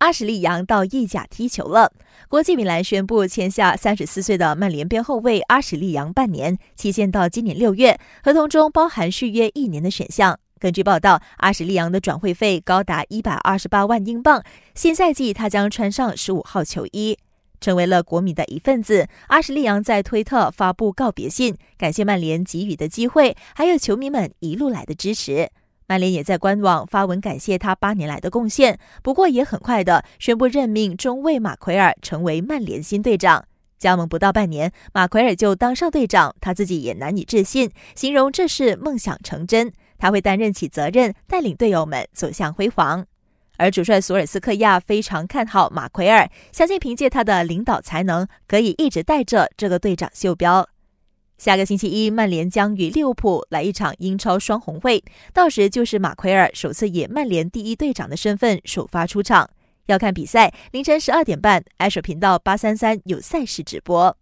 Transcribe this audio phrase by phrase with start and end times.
[0.00, 1.92] 阿什利杨到意甲踢球了。
[2.26, 10.38] 国际米兰宣布签下三十四岁的曼联边后卫阿什利杨半年，期限到今年六月，合同中包含续约一年的选项。
[10.58, 14.42] 根据报道，阿什利杨的转会费高达一百二十八万英镑，
[14.74, 17.18] 新赛季他将穿上十五号球衣。
[17.60, 25.50] 成为了国米的一份子，阿什利杨在推特发布告别信，感谢曼联给予的机会，还有球迷们一路来的支持。
[25.90, 33.44] 曼联也在官网发文感谢他八年来的贡献，不过也很快的宣布任命中卫马奎尔成为曼联新队长。
[33.76, 39.72] 加盟不到半年，马奎尔就当上队长，他自己也难以置信，形容这是梦想成真。
[39.98, 43.04] 他会担任起责任，带领队友们走向辉煌。
[43.56, 50.68] 而主帅索尔斯克亚非常看好马奎尔，相信凭借他的领导才能，可以一直带着这个队长袖标。
[51.40, 59.48] 下个星期一，曼联将与利物浦来一场英超双红会，到时就是马奎尔首次以曼联第一队长的身份首发出场。
[59.86, 64.14] 要看比赛，凌晨十二点半，爱手频道八三三有赛事直播。